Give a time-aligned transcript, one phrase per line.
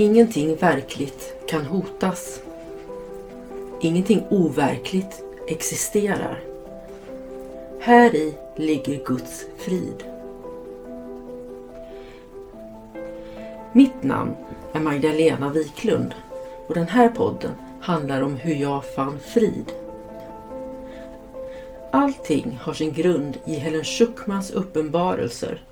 [0.00, 2.42] Ingenting verkligt kan hotas.
[3.80, 6.40] Ingenting overkligt existerar.
[7.80, 10.04] Här i ligger Guds frid.
[13.72, 14.36] Mitt namn
[14.72, 16.14] är Magdalena Wiklund
[16.66, 19.72] och den här podden handlar om hur jag fann frid.
[21.92, 25.62] Allting har sin grund i Helen Schuckmans uppenbarelser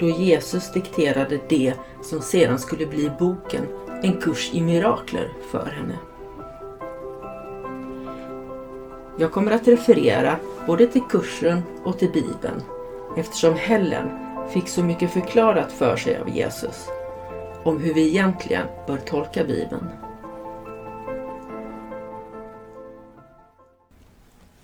[0.00, 3.66] då Jesus dikterade det som sedan skulle bli boken
[4.02, 5.98] En kurs i mirakler för henne.
[9.18, 10.36] Jag kommer att referera
[10.66, 12.62] både till kursen och till Bibeln
[13.16, 14.08] eftersom Helen
[14.52, 16.88] fick så mycket förklarat för sig av Jesus
[17.64, 19.88] om hur vi egentligen bör tolka Bibeln.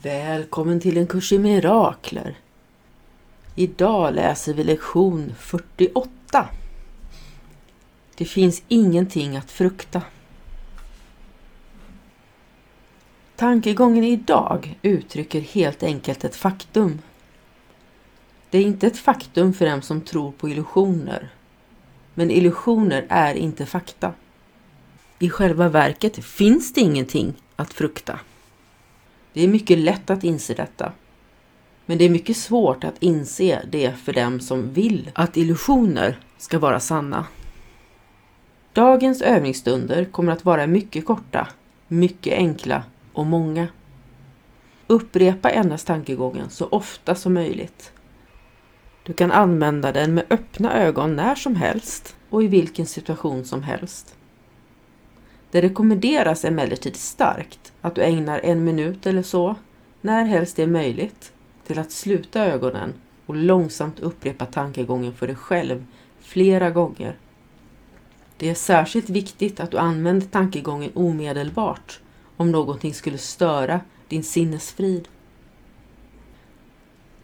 [0.02, 2.36] Välkommen till en kurs i mirakler.
[3.58, 6.48] Idag läser vi lektion 48.
[8.16, 10.02] Det finns ingenting att frukta.
[13.36, 16.98] Tankegången idag uttrycker helt enkelt ett faktum.
[18.50, 21.30] Det är inte ett faktum för dem som tror på illusioner.
[22.14, 24.12] Men illusioner är inte fakta.
[25.18, 28.20] I själva verket finns det ingenting att frukta.
[29.32, 30.92] Det är mycket lätt att inse detta.
[31.86, 36.58] Men det är mycket svårt att inse det för dem som vill att illusioner ska
[36.58, 37.26] vara sanna.
[38.72, 41.48] Dagens övningsstunder kommer att vara mycket korta,
[41.88, 43.68] mycket enkla och många.
[44.86, 47.92] Upprepa endast tankegången så ofta som möjligt.
[49.02, 53.62] Du kan använda den med öppna ögon när som helst och i vilken situation som
[53.62, 54.14] helst.
[55.50, 59.54] Det rekommenderas emellertid starkt att du ägnar en minut eller så,
[60.00, 61.32] när helst det är möjligt,
[61.66, 62.94] till att sluta ögonen
[63.26, 65.84] och långsamt upprepa tankegången för dig själv
[66.20, 67.16] flera gånger.
[68.36, 72.00] Det är särskilt viktigt att du använder tankegången omedelbart
[72.36, 75.08] om någonting skulle störa din sinnesfrid.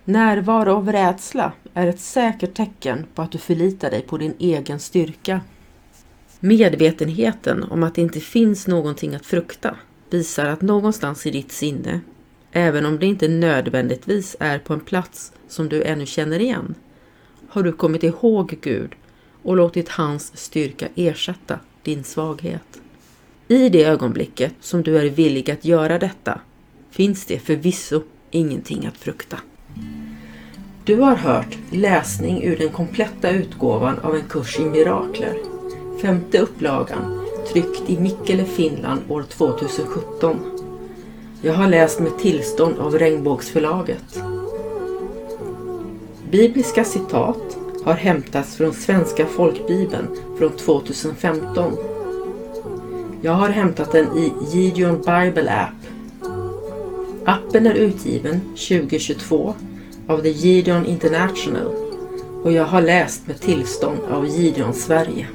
[0.04, 4.80] Närvaro av rädsla är ett säkert tecken på att du förlitar dig på din egen
[4.80, 5.40] styrka.
[6.40, 9.76] Medvetenheten om att det inte finns någonting att frukta
[10.10, 12.00] visar att någonstans i ditt sinne,
[12.52, 16.74] även om det inte nödvändigtvis är på en plats som du ännu känner igen,
[17.48, 18.94] har du kommit ihåg Gud
[19.42, 22.80] och låtit hans styrka ersätta din svaghet.
[23.48, 26.40] I det ögonblicket som du är villig att göra detta
[26.90, 29.38] finns det förvisso ingenting att frukta.
[30.84, 35.36] Du har hört läsning ur den kompletta utgåvan av en kurs i mirakler,
[36.02, 40.61] femte upplagan, tryckt i Mikkele, Finland år 2017.
[41.44, 44.22] Jag har läst med tillstånd av Regnbågsförlaget.
[46.30, 50.06] Bibliska citat har hämtats från Svenska folkbibeln
[50.38, 51.76] från 2015.
[53.22, 55.82] Jag har hämtat den i Gideon Bible App.
[57.24, 59.54] Appen är utgiven 2022
[60.08, 61.74] av The Gideon International
[62.44, 65.26] och jag har läst med tillstånd av Gideon Sverige.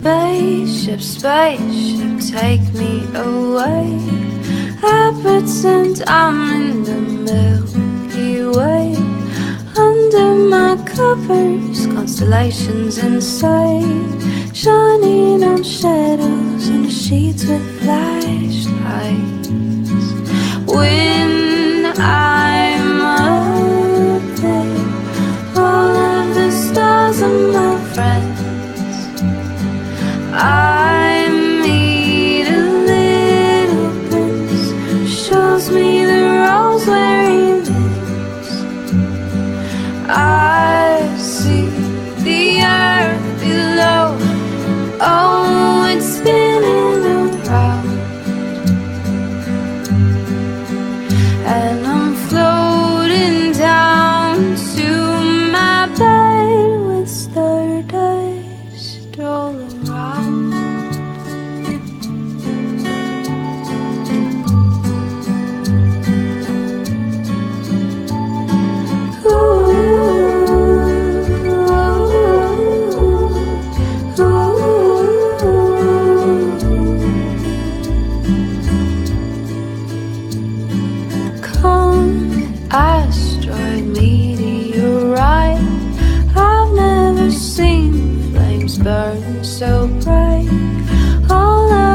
[0.00, 4.31] Spaceship, spaceship, take me away
[4.82, 8.96] I pretend I'm in the Milky Way.
[9.76, 14.22] Under my covers, constellations inside.
[14.54, 19.48] Shining on shadows and the sheets with flashlights.
[20.66, 24.76] When I'm up there
[25.56, 28.40] All of the stars are my friends.
[30.32, 30.81] I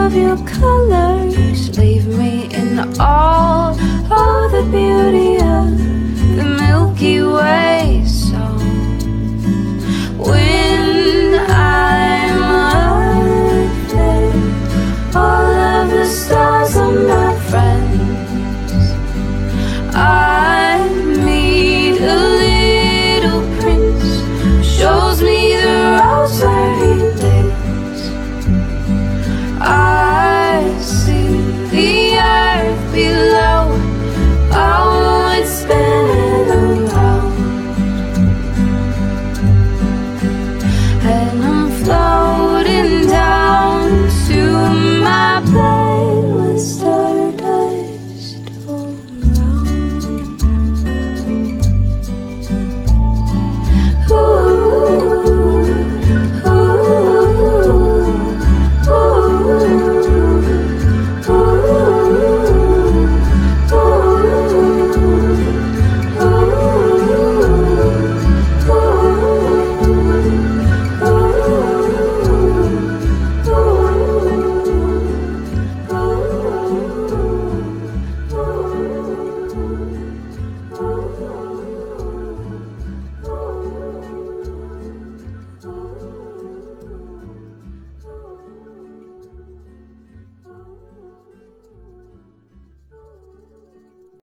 [0.08, 3.67] of your colors leave me in awe.